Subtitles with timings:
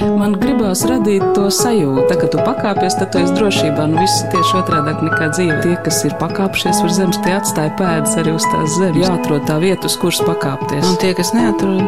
[0.00, 3.84] Man gribās radīt to sajūtu, ka tu pakāpies, tad tu esi drošībā.
[3.90, 5.58] Nu, viss tieši otrādi nekā dzīve.
[5.64, 9.02] Tie, kas ir pakāpšies uz zemes, tie atstāja pēdas arī uz tās zemes.
[9.04, 10.86] Jāatrod tā vieta, uz kuras pakāpties.
[10.88, 11.84] Un tie, kas neatrod,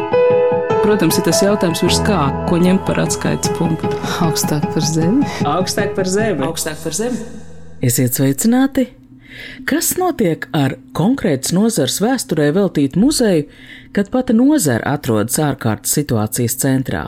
[0.83, 2.17] Protams, ir tas jautājums, virs kā,
[2.49, 3.87] ko ņemt par atskaites punktu.
[4.25, 5.23] augstāk par zemi.
[5.47, 6.43] Augstāk par zemi.
[6.43, 7.21] Augstāk par zemi.
[7.79, 8.89] Esiet sveicināti!
[9.65, 13.47] Kas notiek ar konkrētas nozars vēsturē veltītu muzeju,
[13.95, 17.05] kad pati nozara atrodas ārkārtas situācijas centrā?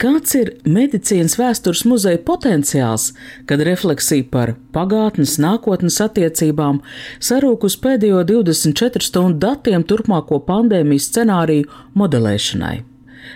[0.00, 3.10] Kāds ir medicīnas vēstures muzeja potenciāls,
[3.48, 6.80] kad refleksija par pagātnes, nākotnes attiecībām
[7.20, 12.76] sarūk uz pēdējo 24 stundu datiem turpmāko pandēmijas scenāriju modelēšanai?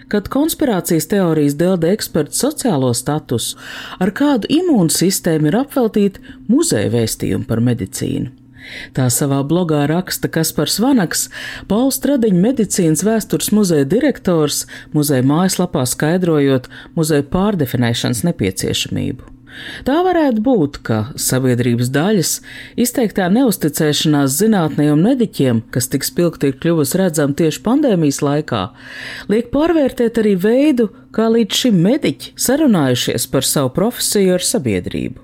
[0.09, 3.59] Kad konspirācijas teorijas delda ekspertu sociālo statusu,
[4.01, 8.44] ar kādu imūnsistēmu ir apveltīta muzeja vēstījumi par medicīnu?
[8.97, 11.29] Tā savā blogā raksta Kaspars Vanaks,
[11.71, 14.65] Pauls Stradiņa medicīnas vēstures muzeja direktors,
[14.97, 19.35] muzeja mājaslapā skaidrojot muzeja pārdefinēšanas nepieciešamību.
[19.87, 22.31] Tā varētu būt, ka sabiedrības daļas
[22.81, 28.65] izteiktā neusticēšanās zinātnē un mediķiem, kas tik spilgti ir kļuvusi redzama tieši pandēmijas laikā,
[29.31, 35.23] liek pārvērtēt arī veidu, kā līdz šim mediķi sarunājušies par savu profesiju ar sabiedrību.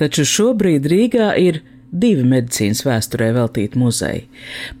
[0.00, 4.24] Taču šobrīd Rīgā ir divi medicīnas vēsturē veltīti muzeji.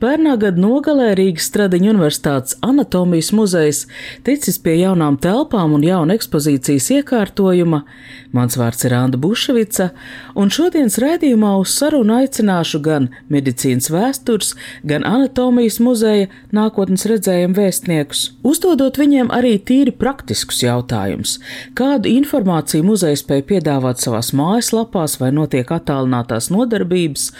[0.02, 3.84] Pērnā gada nogalē Rīgas Stradiņa Universitātes anatomijas muzejs
[4.26, 7.84] ticis pie jaunām telpām un jauna ekspozīcijas iekārtojuma.
[8.36, 9.90] Mans vārds ir Anna Buševica,
[10.36, 14.52] un šodienas raidījumā uz sarunu aicināšu gan medicīnas vēstures,
[14.84, 21.38] gan anatomijas muzeja nākotnes redzējumu vēstniekus, uzdodot viņiem arī tīri praktiskus jautājumus.
[21.78, 26.95] Kādu informāciju muzejs spēj piedāvāt savās mājaslapās vai notiek attālinātās nodarbības?
[26.96, 27.32] Slimības,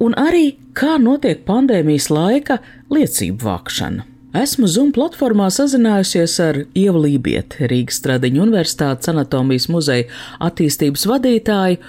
[0.00, 4.06] un arī kā notiek pandēmijas laika liecību vākšana.
[4.30, 10.06] Esmu Zoom platformā sazinājusies ar Ievu Lībieti, Rīgas Stradiņu Universitātes anatomijas muzeja
[10.38, 11.80] attīstības vadītāju,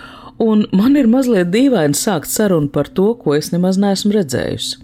[0.41, 4.79] un man ir mazliet dīvaini sākt sarunu par to, ko es nemaz neesmu redzējusi.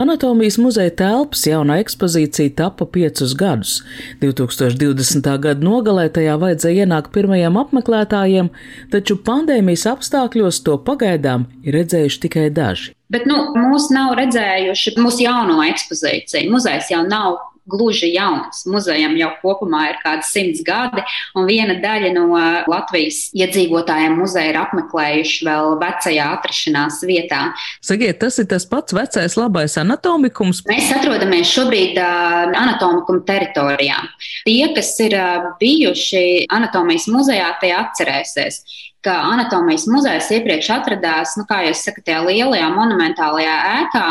[0.00, 3.80] Anatomijas muzeja telpas jaunā ekspozīcija tapa piecus gadus.
[4.22, 5.28] 2020.
[5.44, 8.50] gada nogalē tajā vajadzēja ienākt pirmajiem apmeklētājiem,
[8.94, 12.94] taču pandēmijas apstākļos to pagaidām ir redzējuši tikai daži.
[13.10, 16.50] Bet nu, mūs nav redzējuši mūsu jauno ekspozīciju.
[16.54, 18.64] Muzejs jau nav gluži jauns.
[18.70, 21.04] Muzejam jau kopumā ir kādi simts gadi,
[21.38, 22.26] un viena daļa no
[22.70, 27.40] Latvijas iedzīvotājiem muzeja ir apmeklējuši vēl vecajā atrašanās vietā.
[27.84, 30.64] Sakiet, tas ir tas pats vecais labais anatomikums?
[30.68, 34.02] Mēs atrodamies šobrīd uh, anatomikuma teritorijā.
[34.46, 38.62] Tie, kas ir uh, bijuši anatomijas muzejā, tie atcerēsies
[39.04, 44.04] ka anatomijas muzejs iepriekš atradās, nu, kā jūs sakat, tajā lielajā monumentālajā ēkā,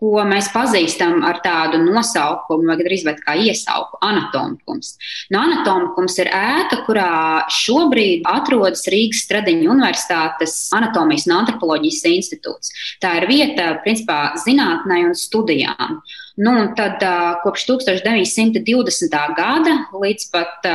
[0.00, 4.94] ko mēs pazīstam ar tādu nosaukumu, vai gandrīz vai kā iesauku- anatomikums.
[5.30, 12.72] Nu, anatomikums ir ēka, kurā šobrīd atrodas Rīgas Stradiņa Universitātes anatomijas un antropoloģijas institūts.
[13.02, 16.00] Tā ir vieta, principā, zinātnē un studijām.
[16.40, 17.02] Nu, tad
[17.42, 19.16] kopš 1920.
[19.36, 20.68] gada līdz pat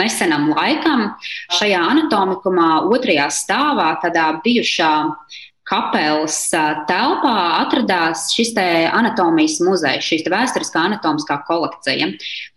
[0.00, 1.10] nesenam laikam
[1.58, 4.92] šajā anatomikumā otrajā stāvā, tādā bijušā
[5.70, 6.36] kapelas
[6.88, 12.08] telpā atradās šis anatomijas muzejs, šī vēsturiskā anatomiskā kolekcija,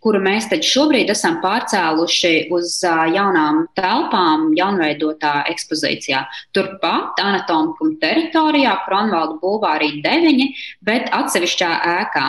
[0.01, 6.23] kuru mēs šobrīd esam pārcēluši uz jaunām telpām, jaunveidotā ekspozīcijā.
[6.55, 10.49] Turpat anatomikuma teritorijā, Kronvalda bulvārī 9,
[10.81, 12.27] bet atsevišķā ēkā.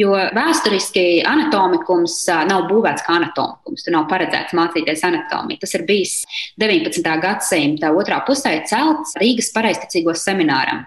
[0.00, 2.16] Jo vēsturiski anatomikums
[2.48, 3.84] nav būvēts kā anatomikums.
[3.86, 5.60] Tur nav paredzēts mācīties anatomiju.
[5.62, 6.16] Tas ir bijis
[6.58, 7.12] 19.
[7.22, 10.82] gadsimta otrā pusē celts Rīgas pareizticīgo semināram.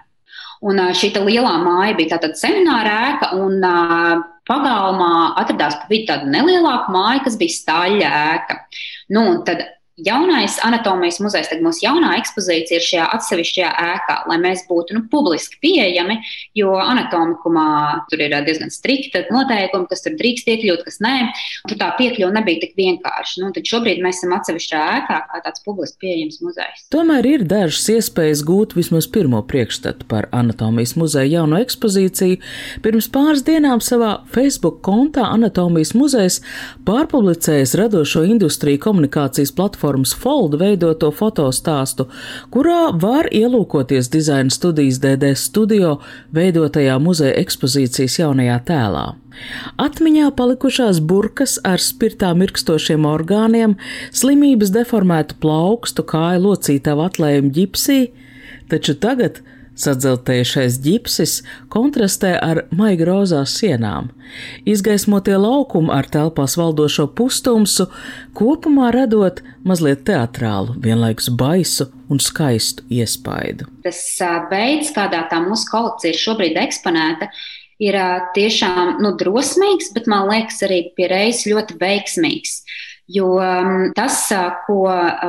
[0.60, 3.62] Un šī lielā māja bija tāda semināra ēka, un
[4.48, 8.60] pagalmā atradās pa vidu tāda nelielāka māja, kas bija stāļa ēka.
[9.14, 9.62] Nu, tad
[10.06, 15.00] Jaunais anatomijas muzejs, tad mūsu jaunā ekspozīcija ir šajā atsevišķajā ēkā, lai mēs būtu nu,
[15.10, 16.20] publiski pieejami,
[16.54, 17.64] jo anatomikumā
[18.06, 21.14] tur ir diezgan strikta noteikumi, kas tur drīkst iekļūt, kas nē.
[21.66, 23.42] Tur tā piekļuve nebija tik vienkārša.
[23.42, 26.86] Nu, tad šobrīd mēs esam atsevišķā ēkā, kā tāds publiski pieejams muzejs.
[26.94, 32.38] Tomēr ir dažas iespējas gūt vismaz pirmo priekšstatu par anatomijas muzeja jauno ekspozīciju.
[32.86, 36.38] Pirms pāris dienām savā Facebook kontā Anatomijas muzejs
[36.86, 42.08] pārpublicējis radošo industriju komunikācijas platformu platformas Fold veidoto fotostāstu,
[42.52, 45.98] kurā var ielūkoties dizaina studijas DD studio
[46.34, 49.06] veidotajā muzeja ekspozīcijas jaunajā tēlā.
[49.78, 53.76] Atmiņā palikušās burkas ar spirtā mirkstošiem orgāniem,
[54.12, 58.00] slimības deformētu plaukstu, kāju locītavu atlējumu ģipsī,
[58.68, 59.40] taču tagad
[59.78, 61.34] Sadzeltējušais ģipsis
[61.70, 64.10] kontrastē ar maiga rozās sienām.
[64.66, 67.86] Izgaismotie laukumi ar telpās valdošo pustumsu
[68.38, 73.68] kopumā radot mazliet teatrālu, vienlaikus baisu un skaistu iespaidu.
[73.86, 74.02] Tas
[74.50, 77.30] veids, kādā tā mūsu kolekcija ir šobrīd eksponēta,
[77.78, 77.98] ir
[78.34, 82.62] tiešām nu, drosmīgs, bet man liekas arī pie reizes ļoti veiksmīgs.
[83.08, 83.38] Jo
[83.96, 84.26] tas,
[84.66, 84.82] ko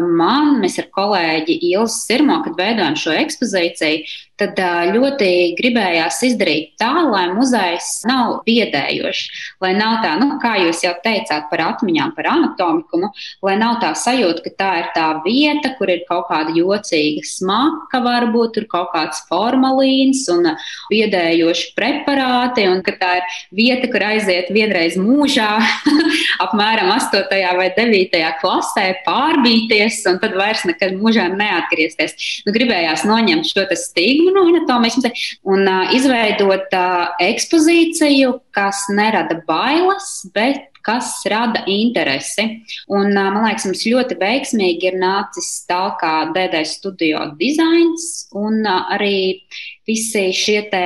[0.04, 4.02] man, mēs ar kolēģi Ilzu Sirmo, kad veidojam šo ekspozīciju,
[4.40, 4.60] tad
[4.96, 10.94] ļoti gribējās izdarīt tā, lai muzejs nav biedējošs, lai nav tā, nu, kā jūs jau
[11.04, 13.12] teicāt par atmiņām, par anatomikumu,
[13.46, 18.02] lai nav tā sajūta, ka tā ir tā vieta, kur ir kaut kāda jocīga smaka,
[18.06, 20.52] varbūt tur kaut kāds formalīns un
[20.92, 25.52] biedējoši preparāti, un ka tā ir vieta, kur aiziet vienreiz mūžā,
[26.46, 27.28] apmēram 8.
[27.60, 28.24] vai 9.
[28.42, 32.16] klasē, pārbīties, un tad vairs nekad mūžā neatgriezties.
[32.48, 40.10] Nu, gribējās noņemt šo stigmu no anatomijas un uh, izveidot uh, ekspozīciju, kas nerada bailes,
[40.36, 42.46] bet kas rada interesi.
[42.88, 49.42] Un, man liekas, mums ļoti veiksmīgi ir nācis tālāk DD studio dizains un arī
[49.90, 50.86] visi šie te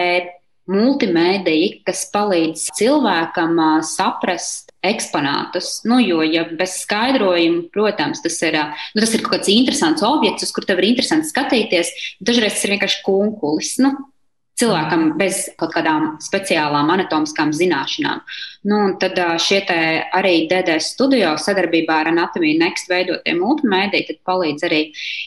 [0.72, 5.80] multimēdiji, kas palīdz cilvēkam saprast eksponātus.
[5.88, 8.60] Nu, jo, ja bez skaidrojuma, protams, tas ir,
[8.94, 11.94] nu, tas ir kaut kāds interesants objekts, uz kur tev ir interesanti skatīties.
[12.24, 13.78] Dažreiz tas ir vienkārši kunkulis.
[13.84, 13.96] Nu,
[14.60, 18.22] cilvēkam bez kaut kādām speciālām anatomiskām zināšanām.
[18.70, 19.60] Nu, tad šie
[20.16, 24.82] arī DD studio sadarbībā ar Anatomiju Next veidotie multimēdiji palīdz arī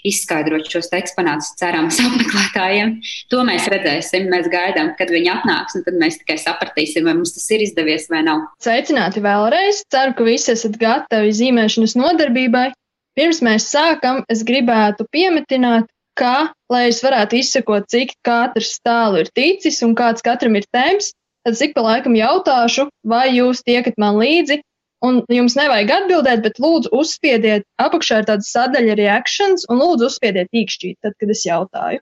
[0.08, 2.96] izskaidrot šos eksponātus cerams apmeklētājiem.
[3.34, 7.34] To mēs redzēsim, mēs gaidām, kad viņi atnāks, un tad mēs tikai sapratīsim, vai mums
[7.36, 8.46] tas ir izdevies vai nav.
[8.64, 9.84] Sveicināti vēlreiz!
[9.92, 12.70] Ceru, ka visi esat gatavi zīmēšanas nodarbībai.
[13.16, 15.88] Pirms mēs sākam, es gribētu piemetināt,
[16.20, 21.12] ka, lai es varētu izsekot, cik katrs tālu ir ticis un kāds katram ir temps,
[21.46, 24.62] tad ik pa laikam jautāšu, vai jūs tiekat man līdzi.
[25.04, 30.48] Un jums nevajag atbildēt, bet lūdzu uzspiediet apakšā ir tāda sadaļa reactions un lūdzu uzspiediet
[30.56, 32.00] īkšķīt, tad, kad es jautāju.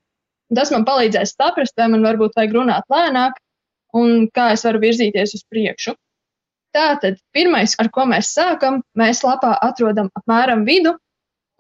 [0.49, 3.41] Un tas man palīdzēs saprast, vai man varbūt vajag runāt lēnāk
[3.99, 5.97] un kā es varu virzīties uz priekšu.
[6.75, 10.97] Tātad, pirmais, ar ko mēs sākam, mēs lapā atrodam apmēram vidu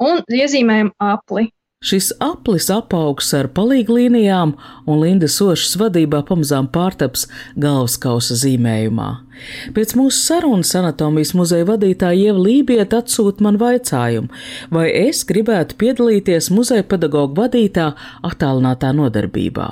[0.02, 1.48] un iezīmējam apli.
[1.84, 4.54] Šis aplis apaugs ar palīglīnijām
[4.88, 7.26] un Linda Sošas vadībā pamazām pārtaps
[7.60, 9.10] galvaskausa zīmējumā.
[9.74, 14.30] Pēc mūsu sarunas anatomijas muzeja vadītāja Ieva Lībieta atsūta man vaicājumu,
[14.74, 17.90] vai es gribētu piedalīties muzeja pedagoģa vadītā
[18.26, 19.68] attālinātā nodarbībā.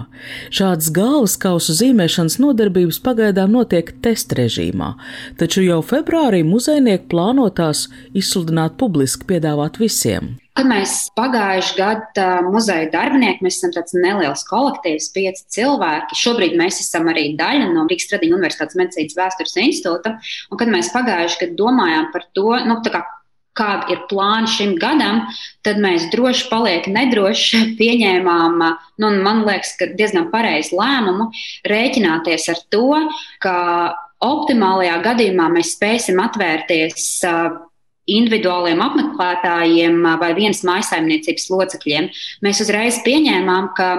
[0.54, 4.94] Šādas galvaskausu zīmēšanas nodarbības pagaidām notiek test režīmā,
[5.40, 10.36] taču jau februārī muzejnieki plānotās izsludināt publiski piedāvāt visiem.
[10.52, 16.18] Kad mēs pagājušajā gadā muzeja darbinieki, mēs esam tāds neliels kolektīvs, pieci cilvēki.
[16.20, 20.16] Šobrīd mēs esam arī daļa no Rīgas Tradiņu Universitātes medicīnas vēstures institūta.
[20.50, 23.02] Un kad mēs pagājušajā gadā domājām par to, nu, kā,
[23.58, 25.26] kāda ir plāna šim gadam,
[25.66, 28.62] tad mēs droši paliekam nedroši pieņēmām,
[29.02, 31.31] nu, man liekas, ka diezgan pareizu lēmumu
[31.69, 32.87] rēķināties ar to,
[33.44, 33.56] ka
[34.22, 37.10] optimālajā gadījumā mēs spēsim atvērties
[38.10, 42.08] individuāliem apmeklētājiem vai vienas maisaimniecības locekļiem.
[42.43, 43.90] Mēs uzreiz pieņēmām, ka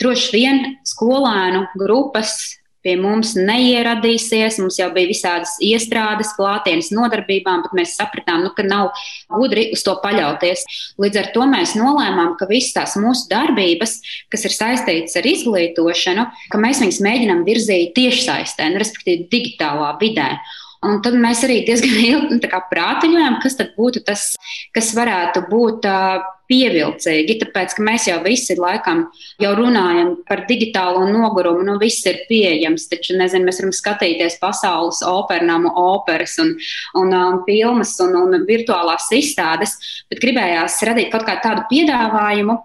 [0.00, 2.36] droši vien skolēnu grupas
[2.84, 4.60] pie mums neieradīsies.
[4.62, 8.92] Mums jau bija visādas iestrādes, klātienes nodarbībām, bet mēs sapratām, nu, ka nav
[9.32, 10.64] gudri uz to paļauties.
[11.00, 13.98] Līdz ar to mēs nolēmām, ka visas tās mūsu darbības,
[14.32, 20.32] kas ir saistītas ar izglītošanu, ka mēs viņus mēģinām virzīt tiešsaistē, nu, respektīvi digitālā vidē.
[20.86, 24.30] Un tad mēs arī diezgan ilgi nu, prātiņojam, kas tad būtu tas,
[24.76, 25.88] kas varētu būt
[26.48, 29.04] pievilcīgi, tāpēc, ka mēs jau visi laikam
[29.42, 35.02] jau runājam par digitālo nogurumu, nu viss ir pieejams, taču, nezinu, mēs varam skatīties pasaules
[35.06, 36.54] opernamu operas un,
[36.98, 39.76] un, un filmas un, un virtuālās izstādes,
[40.10, 42.58] bet gribējās radīt kaut kādu tādu piedāvājumu,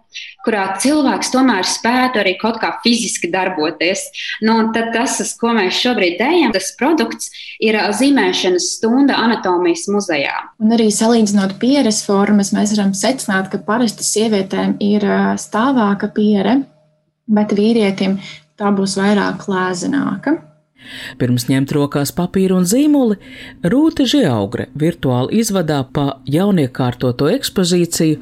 [0.46, 4.06] kurā cilvēks tomēr spētu arī kaut kā fiziski darboties.
[4.44, 7.32] Nu, tad tas, uz ko mēs šobrīd dejam, tas produkts
[7.64, 10.36] ir zīmēšanas stunda anatomijas muzejā.
[10.64, 15.04] Un arī salīdzinot pieres formas, mēs varam secināt, ka parasti sievietēm ir
[15.42, 16.60] stāvāka piere,
[17.26, 18.20] bet vīrietim
[18.60, 20.38] tā būs vairāk lēzināka.
[21.18, 23.16] Pirms ņemt rokās papīru un zīmoli,
[23.72, 28.20] Rūta Žiaugre virtuāli izvadā pa jauniekārtoto ekspozīciju,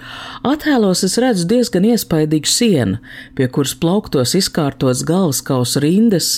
[0.47, 3.01] attēlos es redzu diezgan iespaidīgu sienu,
[3.35, 6.35] pie kuras plauktos izkārtots galvaskausa rindas.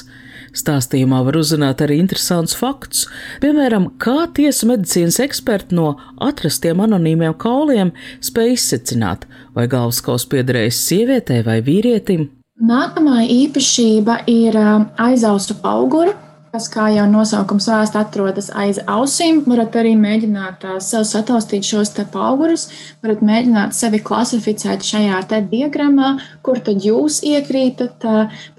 [0.53, 3.07] Stāstījumā var uzzināt arī interesants fakts,
[3.41, 9.25] piemēram, kā tiesa medicīnas eksperti no atrastiem anonīmiem kauliem spēj izsecināt,
[9.57, 12.29] vai galvaskaus piederējis sievietei vai vīrietim.
[12.63, 14.59] Nākamā īpašība ir
[15.01, 16.13] aizausu augura
[16.53, 19.39] kas, kā jau nosaukums vēst, atrodas aiz ausīm.
[19.49, 22.67] Varat arī mēģināt sev sataustīt šos te augurus,
[23.01, 26.13] varat mēģināt sevi klasificēt šajā te diagramā,
[26.45, 28.05] kur tad jūs iekrītat,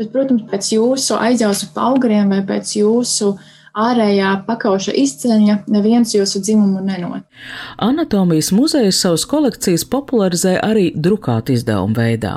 [0.00, 6.40] bet, protams, pēc jūsu aizjausu auguriem vai pēc jūsu uh, ārējā pakauša izceļņa neviens jūsu
[6.44, 7.24] dzimumu nenot.
[7.82, 12.36] Anatomijas muzejs savus kolekcijas popularizē arī drukātu izdevumu veidā.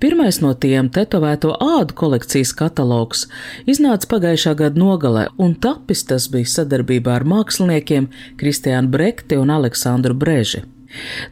[0.00, 3.26] Pirmais no tiem- tetovēto ādu kolekcijas katalogs-
[3.72, 10.14] iznāca pagājušā gada nogalē, un tapis tas bija sadarbībā ar māksliniekiem Kristiānu Brekti un Aleksandru
[10.14, 10.73] Breži.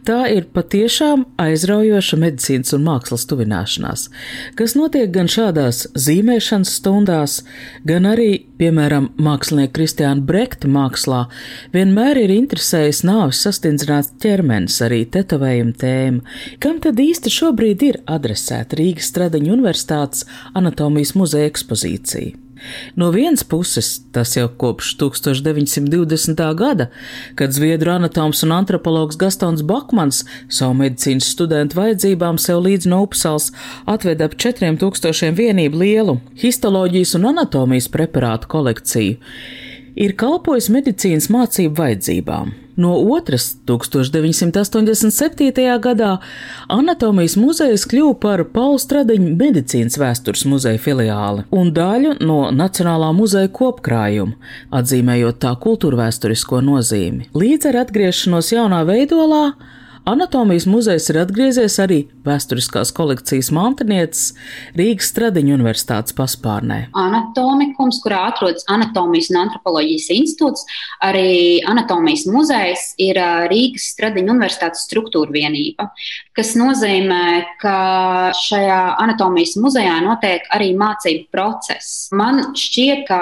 [0.06, 4.08] Tā ir patiešām aizraujoša medicīnas un mākslas tuvināšanās,
[4.58, 7.38] kas notiek gan šādās zīmēšanas stundās,
[7.88, 11.24] gan arī, piemēram, mākslinieka Kristiāna Brekta mākslā,
[11.74, 16.38] vienmēr ir interesējis nāvis sastindzināts ķermenis, arī tetovējuma tēma.
[16.62, 20.26] Kam tad īsti šobrīd ir adresēta Rīgas Stradiņa Universitātes
[20.58, 22.41] anatomijas muzeja ekspozīcija?
[22.96, 26.42] No vienas puses, tas jau kopš 1920.
[26.58, 26.88] gada,
[27.34, 33.50] kad zviedru anatoms un antropologs Gastons Bakmans savu medicīnas studentu vajadzībām sev līdz no Upsals
[33.86, 39.16] atveda ap 4000 vienību lielu histoloģijas un anatomijas preparātu kolekciju,
[39.96, 42.61] ir kalpojis medicīnas mācību vajadzībām.
[42.76, 45.80] No otras, 1987.
[45.84, 46.12] gadā
[46.72, 53.50] Anatomijas muzejs kļuva par Paula Stradiņa medicīnas vēstures muzeja filiāli un daļu no Nacionālā muzeja
[53.52, 54.38] kopkrājuma,
[54.72, 57.28] atzīmējot tā kultūrvēturisko nozīmi.
[57.36, 59.44] Līdz ar atgriešanos jaunā veidolā
[60.02, 64.32] Anatomijas muzejs ir atgriezies arī vēsturiskās kolekcijas mantinieces
[64.74, 66.88] Rīgas Stradiņa universitātes paspārnē.
[66.98, 70.64] Anatomikums, kurā atrodas Anatomijas un antropoloģijas institūts,
[71.06, 73.20] arī Anatomijas muzejs ir
[73.52, 75.86] Rīgas Stradiņa universitātes struktūra vienība,
[76.34, 77.22] kas nozīmē,
[77.62, 77.76] ka
[78.40, 82.08] šajā Anatomijas muzejā notiek arī mācību process.
[82.10, 83.20] Man šķiet, ka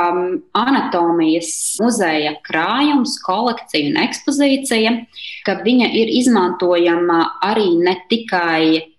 [0.57, 1.53] Anatomijas
[1.85, 4.97] muzeja krājums, kolekcija un ekspozīcija,
[5.45, 8.90] ka viņa ir izmantota izmantojama arī ne tikai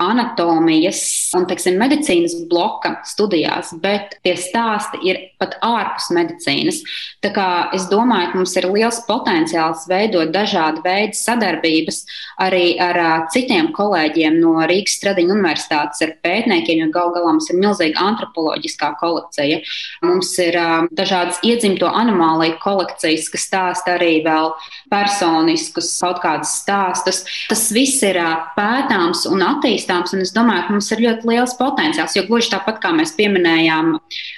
[0.00, 1.02] anatomijas
[1.36, 6.80] un teiksim, medicīnas bloka studijās, bet tie stāsti ir pat ārpus medicīnas.
[7.24, 12.02] Tā kā es domāju, ka mums ir liels potenciāls veidot dažādu veidu sadarbības
[12.40, 17.50] arī ar uh, citiem kolēģiem no Rīgas Stradiņa universitātes, ar pētniekiem, jo gal galā mums
[17.52, 19.60] ir milzīga antropoloģiskā kolekcija.
[20.04, 24.52] Mums ir uh, dažādas iedzimto anomāliju kolekcijas, kas stāsta arī vēl
[24.92, 27.24] personiskus kaut kādus stāstus.
[27.48, 31.54] Tas viss ir uh, pētāms un attīstāms, un es domāju, ka mums ir ļoti liels
[31.58, 33.96] potenciāls, jo gluži tāpat kā mēs pieminējām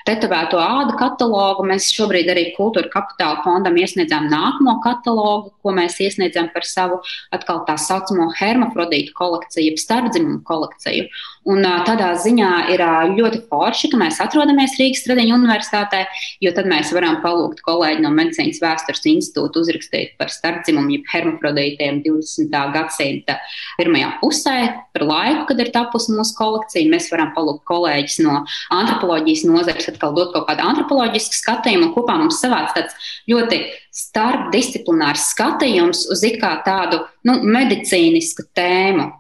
[0.09, 1.67] tetovēto ādu katalogu.
[1.69, 7.01] Mēs šobrīd arī Kultūra Kapitāla fondam iesniedzām nākamo katalogu, ko mēs iesniedzam par savu
[7.35, 11.09] atkal tā saucamo hermafrodītu kolekciju, starpdzimumu kolekciju.
[11.53, 12.83] Un tādā ziņā ir
[13.17, 16.05] ļoti forši, ka mēs atrodamies Rīgas Stradiņa universitātē,
[16.45, 21.99] jo tad mēs varam palūgt kolēģi no Medicīnas vēstures institūta uzrakstīt par starpdzimumu, jeb hermafrodītiem
[22.07, 22.59] 20.
[22.77, 23.41] gadsimta
[23.81, 24.57] pirmajā pusē,
[24.95, 26.91] par laiku, kad ir tapusi mūsu kolekcija.
[26.93, 28.43] Mēs varam palūgt kolēģis no
[28.75, 33.63] antropoloģijas nozares, atkal dot kaut kādu antropoloģisku skatījumu, kopā mums savāc tāds ļoti
[34.03, 39.11] starpdisciplinārs skatījums uz it kā tādu nu, medicīnisku tēmu.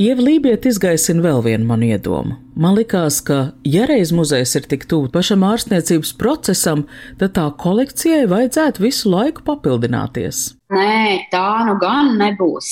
[0.00, 2.38] Ieva Lībiet izgaisina vēl vienu manu iedomu.
[2.56, 6.86] Man likās, ka, ja reiz muzejs ir tik tuvu pašam ārstniecības procesam,
[7.20, 10.54] tad tā kolekcijai vajadzētu visu laiku papildināties.
[10.72, 12.70] Nē, tā nu gan nebūs.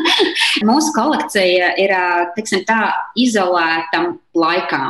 [0.68, 1.94] Mūsu kolekcija ir
[2.36, 4.04] tiksim, tā izolēta
[4.38, 4.82] laikā.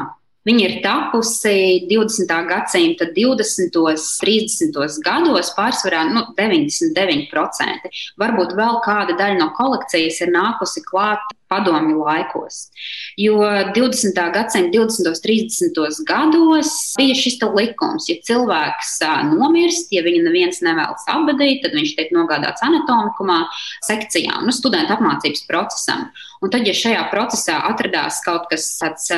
[0.42, 2.32] Viņa ir tapusi 20.
[2.48, 3.76] gadsimta 20.
[3.78, 4.96] un 30.
[5.06, 7.92] gados, pārsvarā nu, 99%.
[8.18, 11.22] Varbūt vēl kāda daļa no kolekcijas ir nākusi klāt
[11.52, 12.72] padomju laikos.
[13.20, 13.38] Jo
[13.76, 14.18] 20.
[14.34, 15.12] gadsimta 20.
[15.12, 16.02] un 30.
[16.10, 18.98] gados bija šis likums, ja cilvēks
[19.30, 23.44] nomirst, ja viņu neviens nevēlas apbedīt, tad viņš tiek nogādāts anatomikumā,
[23.86, 26.08] sekcijām, nu, studentu apmācības procesam.
[26.42, 29.12] Un tad, ja šajā procesā atradās kaut kas tāds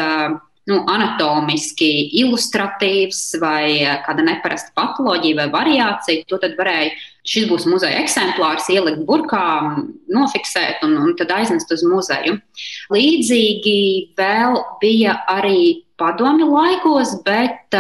[0.71, 1.90] nu, anatomiski
[2.23, 6.94] ilustratīvs vai eh, kāda neparasta patoloģija vai variācija, to tad varēja,
[7.28, 9.44] šis būs muzeja eksemplārs, ielikt burkā,
[10.12, 12.38] nofiksēt un, un tad aiznest uz muzeju.
[12.92, 13.78] Līdzīgi
[14.18, 17.75] vēl bija arī padomju laikos, bet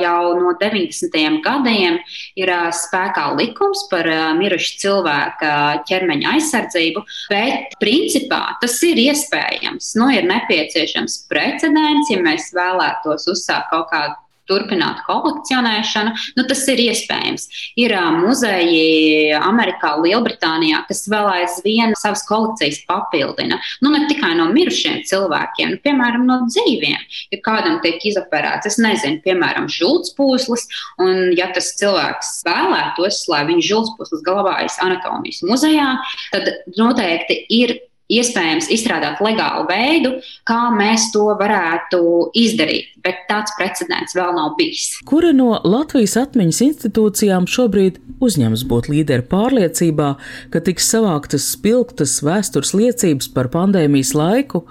[0.00, 1.40] jau no 90.
[1.44, 1.98] gadiem
[2.38, 4.08] ir spēkā likums par
[4.38, 5.52] mirušu cilvēka
[5.90, 7.04] ķermeņa aizsardzību.
[7.32, 9.94] Bet principā tas ir iespējams.
[10.00, 14.18] Nu, ir nepieciešams precedents, ja mēs vēlētos uzsākt kaut kādu
[14.50, 17.46] turpināt kolekcionēšanu, nu, tas ir iespējams.
[17.80, 23.60] Ir uh, muzeji Amerikā, Lielbritānijā, kas vēl aizvien savas kolekcijas papildina.
[23.84, 26.98] Nu, ne tikai no mirušiem cilvēkiem, nu, piemēram, no dzīviem.
[27.34, 30.66] Ja kādam tiek izoperēts, es nezinu, piemēram, žultspūslis,
[31.02, 35.92] un ja tas cilvēks vēlētos, lai viņa žultspūslis glabājas anatomijas muzejā,
[36.34, 37.78] tad noteikti ir
[38.10, 40.12] iespējams izstrādāt legālu veidu,
[40.48, 42.00] kā mēs to varētu
[42.38, 44.96] izdarīt, bet tāds precedents vēl nav bijis.
[45.08, 50.14] Kura no Latvijas atmiņas institūcijām šobrīd uzņems būt līderi pārliecībā,
[50.52, 54.66] ka tiks savāktas spilgtas vēstures liecības par pandēmijas laiku?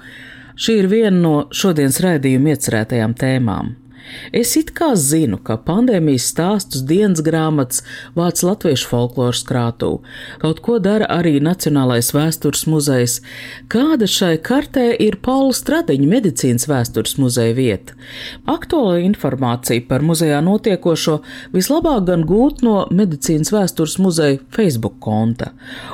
[0.60, 3.78] Šī ir viena no šodienas raidījuma iecerētajām tēmām.
[4.34, 7.84] Es it kā zinu, ka pandēmijas stāstus dienas grāmatas
[8.18, 9.92] vāc latviešu folkloras krātū,
[10.42, 13.20] kaut ko dara arī Nacionālais vēstures muzejs.
[13.72, 17.98] Kāda šai kartē ir Paula Stradiņa medicīnas vēstures muzeja vieta?
[18.50, 21.20] Aktuāla informācija par muzejā notiekošo
[21.56, 25.52] vislabāk gan gūt no medicīnas vēstures muzeja Facebook konta,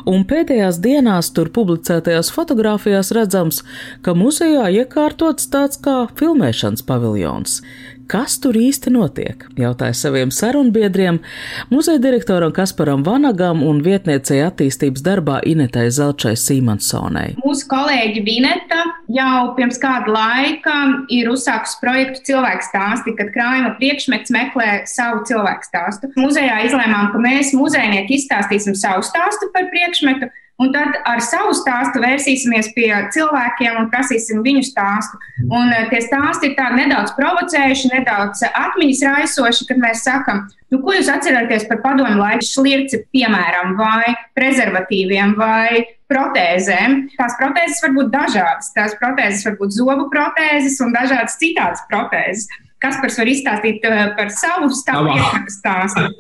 [0.10, 3.64] un pēdējās dienās tur publicētajās fotografijās redzams,
[4.06, 7.62] ka muzejā iekārtots tāds kā filmēšanas paviljons.
[8.12, 9.46] Kas tur īsti notiek?
[9.58, 11.20] jautāja saviem sarunbiedriem,
[11.72, 17.36] muzeja direktoram Kasparam Vanagam un vietniecei attīstības darbā Inetai Zelčai Sīmansonai.
[17.42, 18.84] Mūsu kolēģi Vineta
[19.16, 20.78] jau pirms kāda laika
[21.14, 26.12] ir uzsākusi projektu cilvēku stāsti, kad krājuma priekšmets meklē savu cilvēku stāstu.
[26.20, 32.00] Muzejā izlēmām, ka mēs muzejnieki izstāstīsim savu stāstu par priekšmetu Un tad ar savu stāstu
[32.00, 35.20] vērsīsimies pie cilvēkiem un prasīsim viņu stāstu.
[35.50, 40.80] Un eh, tie stāsti ir tādi nedaudz provocējuši, nedaudz atmiņas raisoši, kad mēs sakam, nu,
[40.80, 47.02] ko jūs atceraties par padomu laiku slirci, piemēram, vai prezervatīviem vai protēzēm.
[47.20, 48.72] Tās protēzes var būt dažādas.
[48.78, 52.48] Tās protēzes var būt zobu protēzes un dažādas citādas protēzes.
[52.80, 56.14] Kas par var izstāstīt eh, par savu stāstu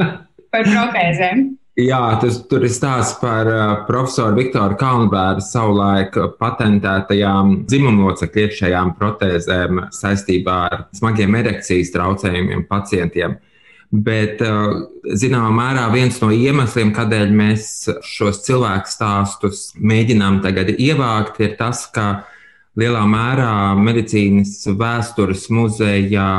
[0.52, 1.54] par protēzēm?
[1.76, 3.50] Jā, tas tur ir stāsts par
[3.84, 13.36] profesoru Viktoru Kalnbēru savulaik patentētajām dzimumlocekļu iekšējām protēzēm saistībā ar smagiem erekcijas traucējumiem pacientiem.
[13.92, 14.40] Bet,
[15.20, 17.68] zināmā mērā, viens no iemesliem, kādēļ mēs
[18.08, 22.24] šos cilvēku stāstus mēģinām tagad ievākt, ir tas, ka
[22.80, 26.30] lielā mērā medicīnas vēstures muzejā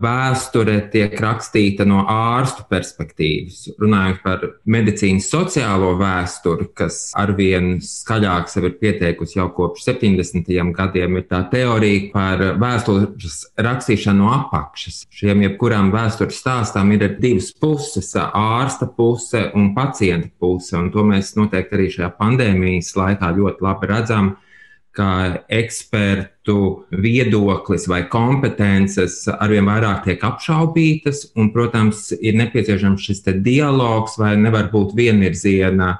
[0.00, 3.62] vēsture tiek rakstīta no ārstu perspektīvas.
[3.80, 10.50] Runājot par medicīnas sociālo vēsturi, kas arvien skaļāk sev ir pieteikusi jau kopš 70.
[10.76, 15.04] gadiem, ir tā teorija par vēstures rakstīšanu no apakšas.
[15.14, 18.12] Šiem jebkurām vēstures stāstām ir divas puses-
[18.56, 23.86] ārsta puse un pacienta puse, un to mēs noteikti arī šajā pandēmijas laikā ļoti labi
[23.86, 24.36] redzam
[24.96, 25.10] ka
[25.52, 34.34] ekspertu viedoklis vai kompetences arvien vairāk tiek apšaubītas, un, protams, ir nepieciešams šis dialogs, vai
[34.40, 35.94] nevar būt vienvirziena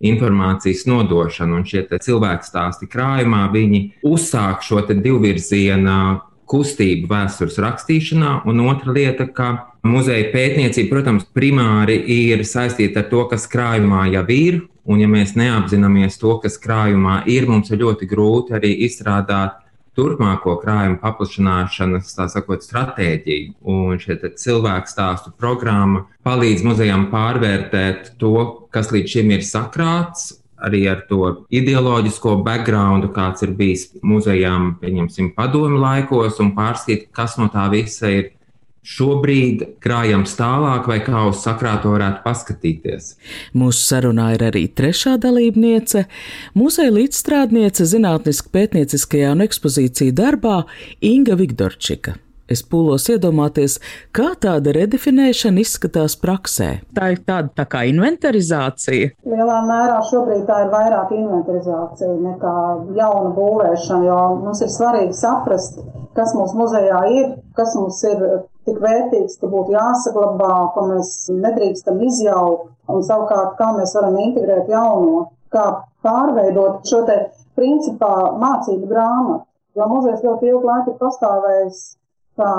[0.00, 1.60] informācijas nodošana.
[1.60, 5.98] Un šie cilvēki stāsti krājumā, viņi uzsāk šo divvirziena
[6.50, 9.52] kustību vēstures rakstīšanā, un otra lieta, ka
[9.86, 15.34] muzeja pētniecība, protams, primāri ir saistīta ar to, kas krājumā jau ir, Un, ja mēs
[15.36, 19.58] neapzināmies to, kas krājumā ir, mums ir ļoti grūti arī izstrādāt
[19.98, 23.54] turpmāko krājumu paplašināšanas, sakot, stratēģiju.
[23.68, 28.34] Un šie cilvēku stāstu programma palīdz muzejām pārvērtēt to,
[28.72, 35.32] kas līdz šim ir sakrāts, arī ar to ideoloģisko background, kāds ir bijis muzejām, pieņemsim,
[35.36, 38.30] padomu laikos, un pārskatīt, kas no tā visa ir
[38.80, 43.10] Šobrīd krājams tālāk, vai kā uz sakrāto varētu paskatīties.
[43.52, 46.06] Mūsu sarunā ir arī trešā dalībniece,
[46.56, 50.62] muzeja līdzstrādniece zinātniski pētnieciskajā un ekspozīciju darbā
[51.04, 52.16] Inga Vigdorčika.
[52.50, 53.76] Es pūlos iedomāties,
[54.16, 56.70] kā tāda redefinēšana izskatās praksē.
[56.96, 59.12] Tā ir tāda tā kā inventarizācija.
[59.22, 62.56] Lielā mērā šobrīd tā ir vairāk inventarizācija nekā
[62.98, 65.78] jauna būvēšana, jo mums ir svarīgi saprast,
[66.16, 68.26] kas mums muzejā ir, kas mums ir
[68.70, 74.70] tik vērtīgs, ka būtu jāsaglabā, ko mēs nedrīkstam izjaukt, un savukārt, kā mēs varam integrēt
[74.72, 75.66] jauno, kā
[76.06, 77.20] pārveidot šo te
[77.58, 79.46] principā mācību grāmatu.
[79.78, 81.82] Jo muzejs ļoti ilgu laiku ir pastāvējis
[82.40, 82.52] kā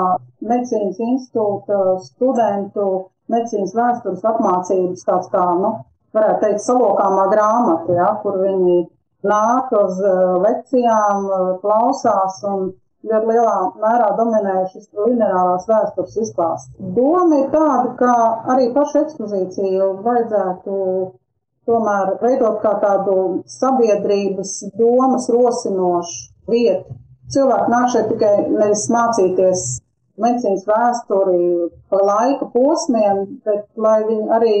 [0.48, 2.86] medicīnas institūta studentu
[3.32, 5.72] medicīnas vēstures apmācības tāds kā, nu,
[6.16, 8.78] varētu teikt, salokāmā grāmata, ja, kur viņi
[9.28, 12.72] nāk uz eh, lekcijām, eh, klausās un
[13.10, 16.70] ļoti lielā mērā dominē šis lineārās vēstures izklāsts.
[16.98, 18.14] Doma ir tāda, ka
[18.54, 20.78] arī pašu ekspozīciju vajadzētu
[21.68, 23.16] tomēr veidot kā tādu
[23.58, 26.98] sabiedrības domas rosinošu vietu.
[27.32, 29.66] Cilvēki nāk šeit tikai nevis mācīties
[30.20, 34.56] medicīnas vēsturi pa laika posmiem, bet lai viņi arī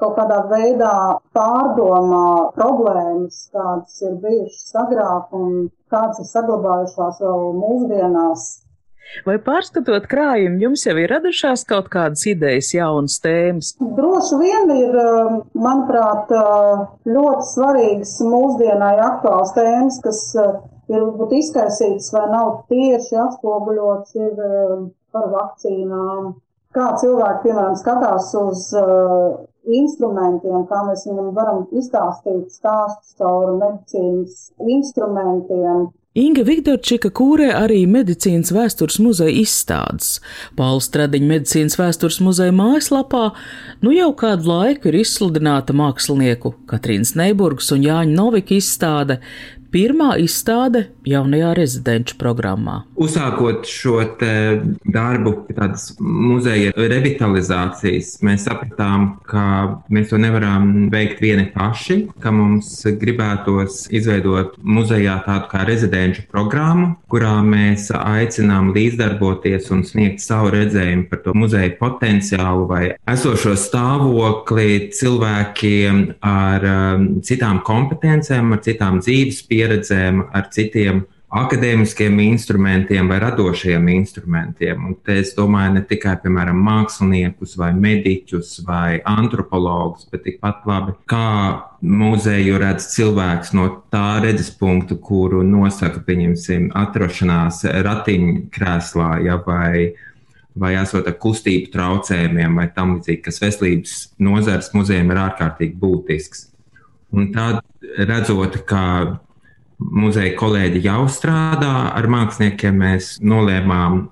[0.00, 0.92] kaut kādā veidā
[1.36, 8.46] pārdomā problēmas, kādas ir bijušas agrāk un kādas ir saglabājušās vēl mūsdienās.
[9.26, 13.72] Vai pārskatot krājumu, jums jau ir radušās kaut kādas idejas, jaunas tēmas?
[13.78, 14.96] Droši vien ir,
[15.54, 16.32] manuprāt,
[17.06, 20.22] ļoti svarīgas mūsdienai aktuāls tēmas, kas
[20.90, 24.34] ir varbūt izkaisītas vai nav tieši atspoguļots ir
[25.14, 26.34] par vakcīnām.
[26.76, 28.66] Kā cilvēki, piemēram, skatās uz
[29.66, 35.88] instrumentiem, kā mēs viņam varam izstāstīt stāstus caur medicīnas instrumentiem.
[36.16, 40.14] Inga Viktorčika kūrē arī medicīnas vēstures muzeja izstādes.
[40.56, 43.26] Pauls Stradiņa medicīnas vēstures muzeja mājaslapā
[43.84, 49.18] nu jau kādu laiku ir izsludināta mākslinieku Katrīnas Neiburgas un Jāņa Novika izstāde
[49.72, 52.80] pirmā izstāde jaunajā rezidenču programmā.
[52.98, 59.44] Uzsākot šo darbu, tādas muzeja revitalizācijas, mēs sapratām, ka
[59.92, 66.94] mēs to nevaram veikt vieni paši, ka mums gribētos izveidot muzejā tādu kā rezidenču programmu,
[67.12, 74.90] kurā mēs aicinām līdzdarboties un sniegt savu redzējumu par to muzeja potenciālu vai esošo stāvokli
[74.96, 83.18] cilvēkiem ar um, citām kompetencēm, ar citām dzīves pieredzēm pieredzēm, ar citiem akadēmiskiem instrumentiem vai
[83.18, 84.84] radošiem instrumentiem.
[84.86, 90.94] Un te es domāju ne tikai, piemēram, māksliniekus vai mediķus vai antropologus, bet tikpat labi,
[91.10, 99.92] kā muzeju redz cilvēks no tā redzes punkta, kuru nosaka, pieņemsim, atrašanās ratiņkrēslā, ja, vai,
[100.54, 106.52] vai esot ar kustību traucējumiem vai tam līdzīgi, kas veselības nozares muzejiem ir ārkārtīgi būtisks.
[107.16, 107.64] Un tad
[107.98, 108.82] redzot, ka
[109.78, 112.76] muzeja kolēģi jau strādā ar māksliniekiem.
[112.82, 114.04] Mēs nolēmām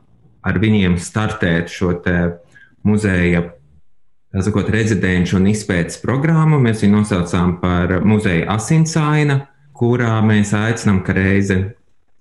[0.45, 1.95] ar viņiem startēt šo
[2.85, 3.47] muzeja
[4.43, 6.59] sakot, rezidenču un izpētes programmu.
[6.63, 9.45] Mēs viņu nosaucām par muzeja asinsaina,
[9.77, 11.59] kurā mēs aicinām, ka reize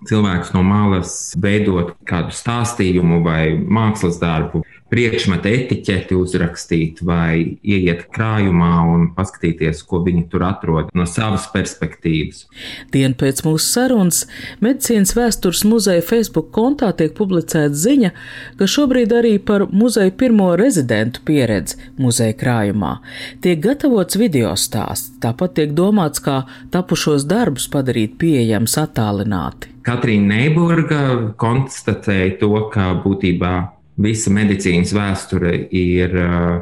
[0.08, 8.71] cilvēks no malas veidot kādu stāstījumu vai mākslas darbu priekšmeta etiķeti uzrakstīt vai ieiet krājumā
[8.93, 12.45] un paskatīties, ko viņi tur atrod no savas perspektīvas.
[12.93, 14.23] Dienu pēc mūsu sarunas
[14.63, 18.13] Medicīnas vēstures muzeja Facebook kontā tiek publicēta ziņa,
[18.60, 22.95] ka šobrīd arī par muzeja pirmo rezidentu pieredzi muzeja krājumā
[23.43, 29.71] tiek gatavots video stāsts, tāpat tiek domāts, kā tapušos darbus padarīt pieejams attālināti.
[29.84, 31.01] Katrīna Neiburga
[31.39, 33.53] konstatēja to, ka būtībā
[34.01, 36.62] visa medicīnas vēsture ir uh,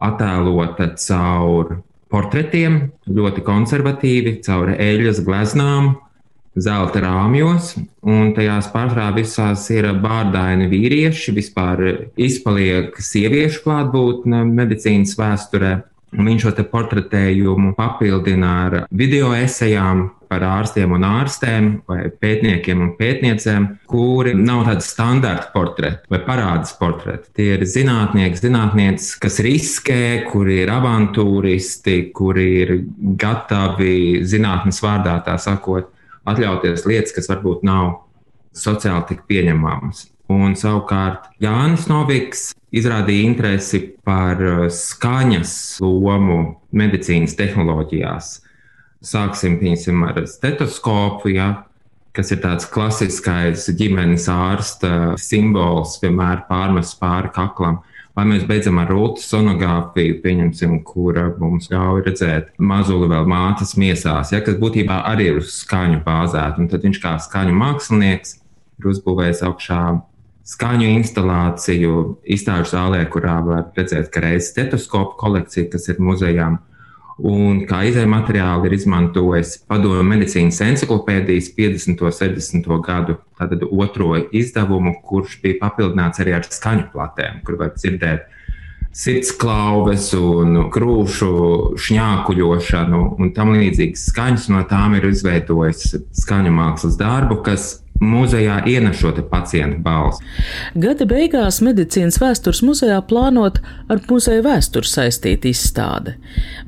[0.00, 5.92] attēlota caur portretiem, ļoti konservatīvi, caur eļļas gleznām,
[6.58, 11.84] zelta rāmjos, un tajās pārsvarā visās ir bārdaini vīrieši, vispār
[12.18, 15.76] izpaliek sieviešu klātbūtne medicīnas vēsturē.
[16.10, 23.66] Viņš šo portretējumu papildina ar video esejām, par ārstiem un ārstēm, vai pētniekiem un pētniecēm,
[23.90, 27.32] kuri nav tādi standarta portreti vai parādas portreti.
[27.36, 32.76] Tie ir zinātnieki, zinātnieces, kas riskē, kuri ir avantūristi, kuri ir
[33.20, 35.90] gatavi zinātnes vārdā, tā sakot,
[36.30, 37.92] atļauties lietas, kas varbūt nav
[38.56, 40.06] sociāli tik pieņemamas.
[40.30, 44.38] Un savukārt Jānis Noviks izrādīja interesi par
[44.70, 46.38] skaņas lomu
[46.70, 48.36] medicīnas tehnoloģijās.
[49.00, 51.48] Sāksim piemēram, ar stetoskopu, ja,
[52.12, 57.80] kas ir tāds klasiskais ģimenes ārsta simbols, vienmēr pārmest pāri kaklam.
[58.18, 64.34] Vai mēs beidzam ar rūtu sonogrāfiju, pieņemsim, kura mums ļauj redzēt mazuli vēl mātes miesās,
[64.34, 66.58] ja, kas būtībā arī ir uz skaņu bāzēta.
[66.60, 68.36] Un tad viņš kā skaņu mākslinieks
[68.80, 69.82] ir uzbūvējis augšā
[70.50, 71.94] skaņu instalāciju
[72.36, 76.58] izstāžu zālē, kurā var redzēt, ka reizes stetoskopu kolekcija, kas ir muzejām,
[77.26, 82.00] Un kā izējai materiāli ir izmantojis padomu medicīnas encyklopēdijas 50.
[82.00, 82.70] un 60.
[82.86, 83.16] gadu
[83.70, 88.28] otro izdevumu, kurš bija papildināts arī ar skaņu platēm, kur var dzirdēt
[88.96, 91.30] sirdsklauves un krūšu
[91.78, 94.48] šņākuļošanu un tam līdzīgas skaņas.
[94.54, 100.24] No tām ir izveidojis skaņu mākslas darbu, kas muzejā ienesot pacientu balsi.
[100.80, 103.60] Gada beigās medicīnas vēstures muzejā plānot
[103.90, 106.16] ar muzeja vēsturi saistīta izstāde.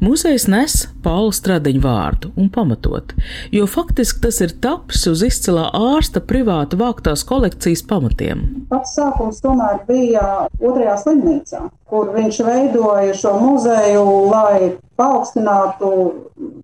[0.02, 3.14] Muzejs nes Paula Stradiņu vārdu un pamatot,
[3.54, 8.44] jo faktiski tas ir tapis uz izcilā ārsta privāta vāktās kolekcijas pamatiem.
[8.70, 10.26] Pats sākums tomēr bija
[10.60, 15.90] otrajā slimnīcā, kur viņš veidoja šo muzeju, lai paaugstinātu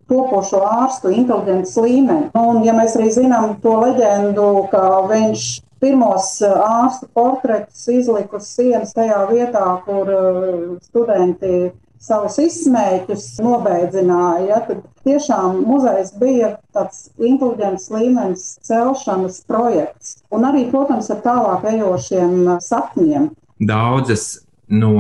[0.09, 2.31] topošo ārstu inteliģences līmeni.
[2.39, 5.45] Un, ja mēs arī zinām to leģendu, ka viņš
[5.83, 10.09] pirmos ārstu portretus izliku uz sienas tajā vietā, kur
[10.87, 11.69] studenti
[12.01, 14.49] savus izsmēķus nobeidzināja.
[14.49, 20.19] Ja, tad tiešām muzejs bija tāds inteliģents līmenis celšanas projekts.
[20.33, 23.33] Un arī, protams, ar tālāk ejošiem sapņiem.
[23.59, 24.39] Daudzas
[24.71, 24.95] no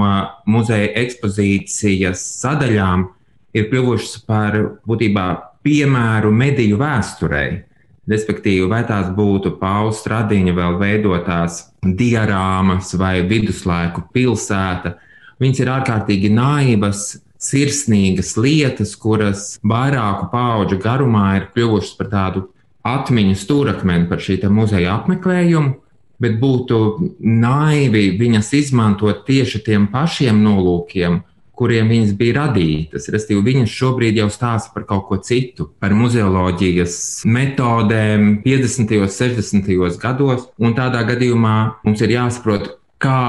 [0.46, 3.08] muzeja ekspozīcijas sadaļām
[3.56, 5.26] ir kļuvušas par būtībā
[5.66, 7.64] piemēru mediju vēsturei.
[8.08, 14.94] Respektīvi, vai tās būtu Pauls Stradiņa vēl veidotās diorāmas vai viduslaiku pilsēta,
[15.38, 17.02] Viņas ir ārkārtīgi naivas,
[17.38, 22.48] sirsnīgas lietas, kuras vairāku pauģu garumā ir kļuvušas par tādu
[22.86, 25.76] atmiņu stūrakmeni par šī muzeja apmeklējumu,
[26.22, 26.78] bet būtu
[27.22, 31.20] naivi viņas izmantot tieši tiem pašiem nolūkiem,
[31.58, 33.08] kuriem viņas bija radītas.
[33.10, 38.98] Restīvi, viņas šobrīd jau stāsta par kaut ko citu, par muzeoloģijas metodēm 50.
[39.02, 39.98] un 60.
[40.02, 43.22] gados, un tādā gadījumā mums ir jāsaprot, kā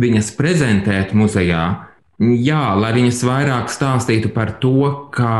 [0.00, 1.64] viņas prezentēt muzejā,
[2.18, 5.34] jā, lai viņas vairāk stāstītu par to, kā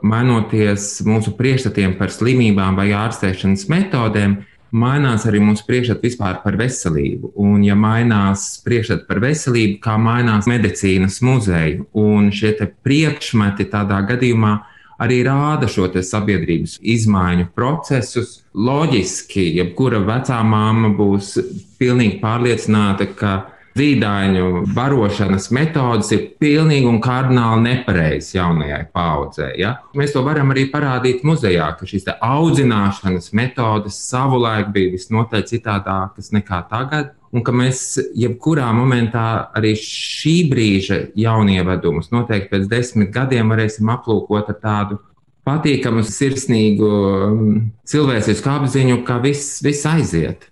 [0.00, 4.40] mainoties mūsu priekšstatiem par slimībām vai ārstēšanas metodēm,
[4.72, 7.32] mainās arī mūsu priekšstats vispār par veselību.
[7.40, 12.54] Un, ja mainās priekšstats par veselību, kā mainās medicīnas muzeja, un šie
[12.84, 14.54] priekšmeti tādā gadījumā
[15.00, 18.40] arī rāda šo sabiedrības izmaiņu procesus.
[18.54, 21.36] Loģiski, jebkura vecā māma būs
[21.80, 23.34] pilnīgi pārliecināta, ka
[23.80, 29.54] zīdaiņu barošanas metodas ir pilnīgi un kardināli nepareizas jaunajai paudzei.
[29.62, 29.76] Ja?
[29.96, 36.64] Mēs to varam arī parādīt muzejā, ka šīs audzināšanas metodas savulaik bija visnotaļ citādākas nekā
[36.70, 37.14] tagad.
[37.30, 44.50] Un ka mēs jebkurā momentā arī šī brīža jaunievedumus noteikti pēc desmit gadiem varēsim aplūkot
[44.50, 44.98] ar tādu
[45.46, 47.52] patīkamu, sirsnīgu um,
[47.88, 50.49] cilvēcisku apziņu, ka viss, viss aiziet.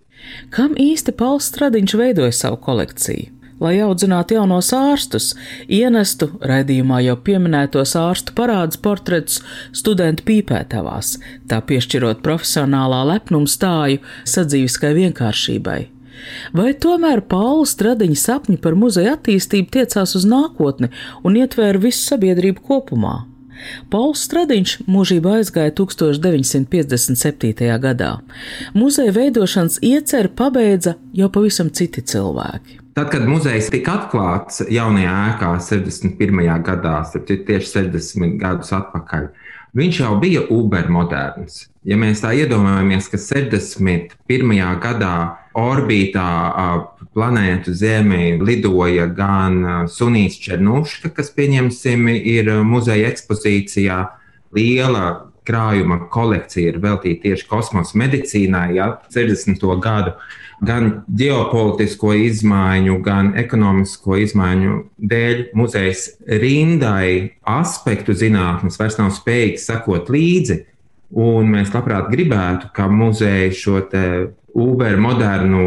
[0.54, 3.34] Kam īsti Pauls Stradiņš veidoja savu kolekciju?
[3.58, 5.32] Lai audzinātu jaunos ārstus,
[5.66, 9.40] ienestu raidījumā jau pieminētos ārstu parādus portretus
[9.74, 11.16] studentu pīpētavās,
[11.50, 13.98] tā piešķirot profesionālā lepnuma stāju
[14.30, 15.80] sadzīviskai vienkāršībai.
[16.54, 20.92] Vai tomēr Paula Stradiņa sapņi par muzeja attīstību tiecās uz nākotni
[21.26, 23.16] un ietvēra visu sabiedrību kopumā?
[23.92, 27.78] Pauls Stradiņš mūžībā aizgāja 1957.
[27.82, 28.12] gadā.
[28.74, 32.72] Muzeja veidošanas ieceru pabeidza jau pavisam citi cilvēki.
[32.98, 36.40] Tad, kad muzejs tika atklāts jaunajā ēkā 61.
[36.66, 36.96] gadā,
[37.28, 39.28] tieši 60 gadus atpakaļ,
[39.76, 41.66] viņš jau bija ubermoderns.
[41.88, 44.54] Ja mēs tā iedomājamies, ka 61.
[44.82, 45.14] gadā
[45.56, 46.28] orbītā
[47.16, 54.02] planētu Zemē lidoja gan Sunīs Černuška, kas, pieņemsim, ir muzeja ekspozīcijā,
[54.54, 59.64] liela krājuma kolekcija ir veltīta tieši kosmosa medicīnai, ja 60.
[59.82, 60.14] gadu,
[60.64, 64.80] gan ģeopolitisko izmaiņu, gan ekonomisko izmaiņu
[65.10, 70.64] dēļ muzejs rindai aspektu zinātnes vairs nav spējīgs sekot līdzi.
[71.18, 73.80] Un mēs labprāt gribētu, ka muzeja šo
[74.58, 75.62] Uber moderno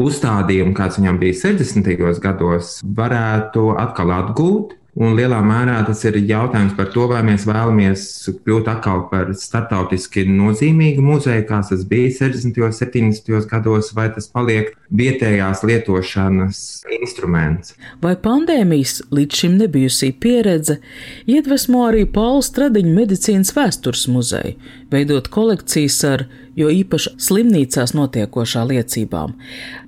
[0.00, 1.90] uzstādījumu, kāds viņam bija 60.
[2.22, 8.02] gados, varētu atkal atgūt Un lielā mērā tas ir jautājums par to, vai mēs vēlamies
[8.44, 12.60] kļūt atkal par startautiski nozīmīgu muzeju, kāds tas bija 60.
[12.60, 13.48] un 70.
[13.48, 16.60] gados, vai tas paliek vietējās lietošanas
[17.02, 17.74] instruments.
[18.02, 20.78] Vai pandēmijas līdz šim nebijusī pieredze
[21.30, 24.54] iedvesmo arī Paula Stradiņa medicīnas vēstures muzeju,
[24.92, 26.26] veidot kolekcijas ar
[26.58, 29.34] jo īpaši slimnīcās notiekošā liecībām,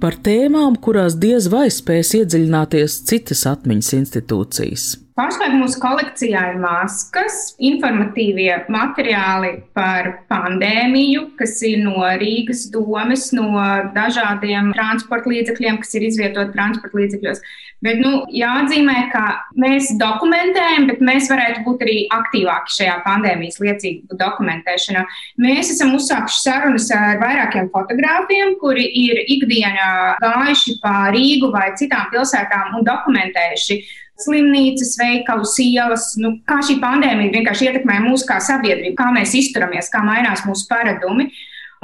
[0.01, 5.04] par tēmām, kurās diez vai spēs iedziļināties citas atmiņas institūcijas.
[5.15, 13.53] Pašlaik mūsu kolekcijā ir maskas, informatīvie materiāli par pandēmiju, kas ir no Rīgas domes, no
[13.95, 17.45] dažādiem transporta līdzekļiem, kas ir izvietoti transporta līdzekļos.
[17.87, 19.23] Bet nu, jāatzīmē, ka
[19.61, 25.07] mēs dokumentējam, bet mēs varētu būt arī aktīvāki šajā pandēmijas liecību dokumentēšanā.
[25.47, 29.91] Mēs esam uzsākuši sarunas ar vairākiem fotogrāfiem, kuri ir ikdienā
[30.25, 33.85] gājuši pa Rīgu vai citām pilsētām un dokumentējuši
[34.23, 36.13] slimnīcas, veikalus, ielas.
[36.21, 40.69] Nu, kā šī pandēmija vienkārši ietekmē mūsu kā sabiedrību, kā mēs izturamies, kā mainās mūsu
[40.71, 41.31] paradumi.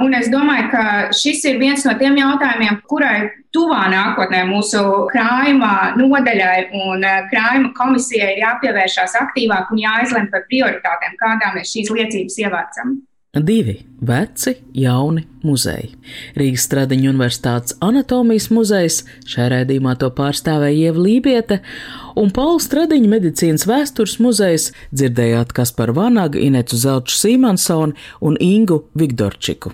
[0.01, 5.91] Un es domāju, ka šis ir viens no tiem jautājumiem, kurai tuvā nākotnē mūsu krājuma
[5.99, 11.93] nodaļai un eh, krājuma komisijai ir jāpievēršās aktīvāk un jāizlem par prioritātēm, kādām mēs šīs
[11.93, 12.97] liecības ievācam.
[13.39, 15.93] Divi veci, jauni muzeji.
[16.35, 21.61] Rīgas Stradiņa Universitātes anatomijas muzejs, šajā rēdījumā to pārstāvēja Ieva Lībiete,
[22.19, 29.71] un Paula Stradiņa medicīnas vēstures muzejs dzirdējāt Kasparu Vanagu, Inetu Zelču Sīmansonu un Ingu Vigdorčiku.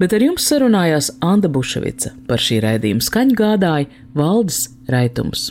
[0.00, 2.14] Bet ar jums sarunājās Anna Buševica.
[2.24, 5.50] Par šī raidījuma skaņu gādāja Valdis Raitums.